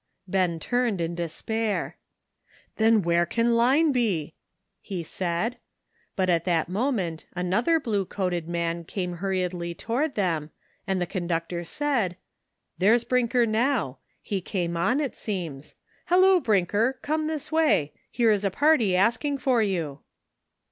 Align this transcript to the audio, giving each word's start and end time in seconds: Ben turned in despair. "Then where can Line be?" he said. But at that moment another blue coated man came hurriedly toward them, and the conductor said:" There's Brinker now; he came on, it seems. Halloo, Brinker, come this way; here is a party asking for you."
Ben 0.27 0.59
turned 0.59 0.99
in 0.99 1.13
despair. 1.13 1.95
"Then 2.77 3.03
where 3.03 3.27
can 3.27 3.53
Line 3.53 3.91
be?" 3.91 4.33
he 4.81 5.03
said. 5.03 5.57
But 6.15 6.27
at 6.27 6.43
that 6.45 6.67
moment 6.67 7.27
another 7.35 7.79
blue 7.79 8.05
coated 8.05 8.47
man 8.49 8.83
came 8.83 9.17
hurriedly 9.17 9.75
toward 9.75 10.15
them, 10.15 10.49
and 10.87 10.99
the 10.99 11.05
conductor 11.05 11.63
said:" 11.63 12.17
There's 12.79 13.03
Brinker 13.03 13.45
now; 13.45 13.99
he 14.23 14.41
came 14.41 14.75
on, 14.75 14.99
it 14.99 15.13
seems. 15.13 15.75
Halloo, 16.05 16.39
Brinker, 16.41 16.97
come 17.03 17.27
this 17.27 17.51
way; 17.51 17.93
here 18.09 18.31
is 18.31 18.43
a 18.43 18.49
party 18.49 18.95
asking 18.95 19.37
for 19.37 19.61
you." 19.61 19.99